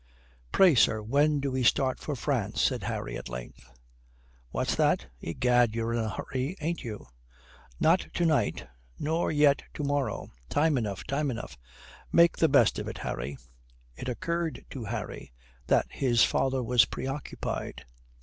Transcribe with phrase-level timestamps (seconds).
[0.51, 3.69] "Pray, sir, when do we start for France?" said Harry at length.
[4.49, 5.05] "What's that?
[5.21, 7.05] Egad, you're in a hurry, ain't you?
[7.79, 8.67] Not to night
[8.97, 10.31] nor yet to morrow.
[10.49, 11.55] Time enough, time enough.
[12.11, 13.37] Make the best of it, Harry."
[13.95, 15.31] It occurred to Harry
[15.67, 17.85] that his father was preoccupied.